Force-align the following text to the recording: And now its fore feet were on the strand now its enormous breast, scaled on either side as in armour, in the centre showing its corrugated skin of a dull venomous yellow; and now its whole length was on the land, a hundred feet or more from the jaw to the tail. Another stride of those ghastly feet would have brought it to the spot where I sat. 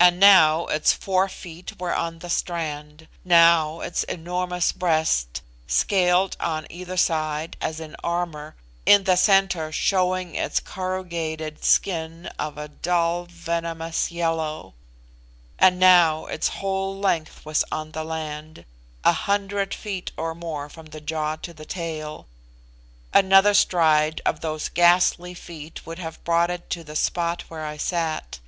And 0.00 0.18
now 0.18 0.66
its 0.66 0.92
fore 0.92 1.28
feet 1.28 1.78
were 1.78 1.94
on 1.94 2.18
the 2.18 2.28
strand 2.28 3.06
now 3.24 3.82
its 3.82 4.02
enormous 4.02 4.72
breast, 4.72 5.42
scaled 5.68 6.36
on 6.40 6.66
either 6.68 6.96
side 6.96 7.56
as 7.60 7.78
in 7.78 7.94
armour, 8.02 8.56
in 8.84 9.04
the 9.04 9.14
centre 9.14 9.70
showing 9.70 10.34
its 10.34 10.58
corrugated 10.58 11.62
skin 11.62 12.26
of 12.36 12.58
a 12.58 12.66
dull 12.66 13.26
venomous 13.26 14.10
yellow; 14.10 14.74
and 15.56 15.78
now 15.78 16.26
its 16.26 16.48
whole 16.58 16.98
length 16.98 17.44
was 17.46 17.62
on 17.70 17.92
the 17.92 18.02
land, 18.02 18.64
a 19.04 19.12
hundred 19.12 19.72
feet 19.72 20.10
or 20.16 20.34
more 20.34 20.68
from 20.68 20.86
the 20.86 21.00
jaw 21.00 21.36
to 21.36 21.54
the 21.54 21.64
tail. 21.64 22.26
Another 23.12 23.54
stride 23.54 24.20
of 24.26 24.40
those 24.40 24.68
ghastly 24.68 25.32
feet 25.32 25.86
would 25.86 26.00
have 26.00 26.24
brought 26.24 26.50
it 26.50 26.68
to 26.70 26.82
the 26.82 26.96
spot 26.96 27.42
where 27.42 27.64
I 27.64 27.76
sat. 27.76 28.40